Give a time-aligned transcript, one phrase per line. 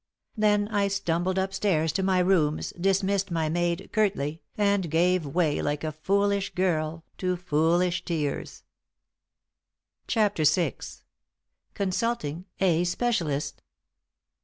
[0.35, 5.61] Then I stumbled up stairs to my rooms, dismissed my maid curtly, and gave way
[5.61, 8.63] like a foolish girl to foolish tears.
[10.07, 10.73] *CHAPTER VI.*
[11.75, 13.61] *CONSULTING A SPECIALIST.